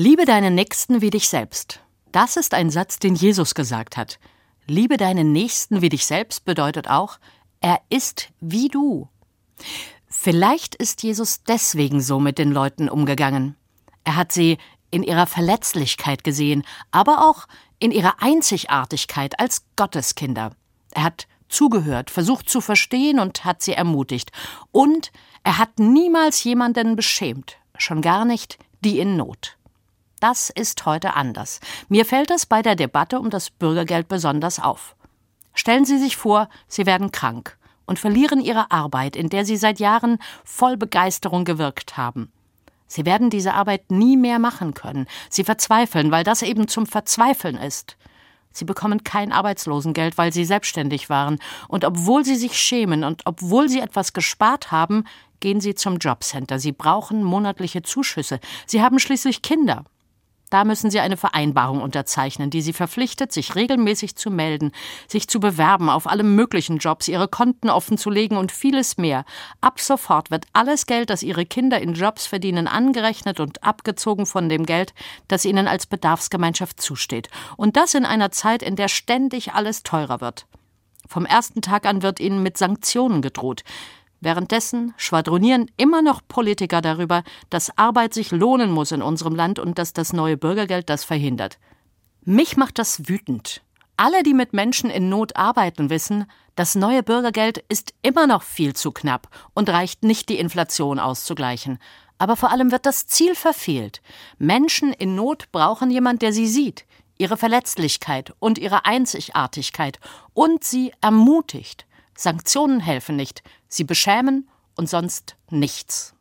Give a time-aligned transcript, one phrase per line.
[0.00, 1.80] Liebe deinen Nächsten wie dich selbst.
[2.12, 4.20] Das ist ein Satz, den Jesus gesagt hat.
[4.64, 7.18] Liebe deinen Nächsten wie dich selbst bedeutet auch,
[7.60, 9.08] er ist wie du.
[10.06, 13.56] Vielleicht ist Jesus deswegen so mit den Leuten umgegangen.
[14.04, 14.58] Er hat sie
[14.92, 16.62] in ihrer Verletzlichkeit gesehen,
[16.92, 17.48] aber auch
[17.80, 20.52] in ihrer Einzigartigkeit als Gotteskinder.
[20.92, 24.30] Er hat zugehört, versucht zu verstehen und hat sie ermutigt.
[24.70, 25.10] Und
[25.42, 29.57] er hat niemals jemanden beschämt, schon gar nicht die in Not.
[30.20, 31.60] Das ist heute anders.
[31.88, 34.96] Mir fällt das bei der Debatte um das Bürgergeld besonders auf.
[35.54, 39.78] Stellen Sie sich vor, Sie werden krank und verlieren Ihre Arbeit, in der Sie seit
[39.78, 42.32] Jahren voll Begeisterung gewirkt haben.
[42.88, 45.06] Sie werden diese Arbeit nie mehr machen können.
[45.30, 47.96] Sie verzweifeln, weil das eben zum Verzweifeln ist.
[48.50, 51.38] Sie bekommen kein Arbeitslosengeld, weil sie selbstständig waren.
[51.68, 55.04] Und obwohl sie sich schämen und obwohl sie etwas gespart haben,
[55.40, 56.58] gehen sie zum Jobcenter.
[56.58, 58.40] Sie brauchen monatliche Zuschüsse.
[58.66, 59.84] Sie haben schließlich Kinder.
[60.50, 64.72] Da müssen Sie eine Vereinbarung unterzeichnen, die Sie verpflichtet, sich regelmäßig zu melden,
[65.06, 69.24] sich zu bewerben auf alle möglichen Jobs, Ihre Konten offenzulegen und vieles mehr.
[69.60, 74.48] Ab sofort wird alles Geld, das Ihre Kinder in Jobs verdienen, angerechnet und abgezogen von
[74.48, 74.94] dem Geld,
[75.28, 77.28] das Ihnen als Bedarfsgemeinschaft zusteht.
[77.56, 80.46] Und das in einer Zeit, in der ständig alles teurer wird.
[81.06, 83.64] Vom ersten Tag an wird Ihnen mit Sanktionen gedroht.
[84.20, 89.78] Währenddessen schwadronieren immer noch Politiker darüber, dass Arbeit sich lohnen muss in unserem Land und
[89.78, 91.58] dass das neue Bürgergeld das verhindert.
[92.24, 93.62] Mich macht das wütend.
[93.96, 98.74] Alle, die mit Menschen in Not arbeiten, wissen, das neue Bürgergeld ist immer noch viel
[98.74, 101.78] zu knapp und reicht nicht, die Inflation auszugleichen.
[102.18, 104.02] Aber vor allem wird das Ziel verfehlt.
[104.38, 106.84] Menschen in Not brauchen jemand, der sie sieht,
[107.16, 109.98] ihre Verletzlichkeit und ihre Einzigartigkeit
[110.32, 111.87] und sie ermutigt.
[112.20, 116.16] Sanktionen helfen nicht, sie beschämen und sonst nichts.